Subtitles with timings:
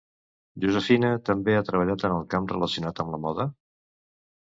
[0.61, 3.47] Josefina també ha treballat en el camp relacionat amb la moda?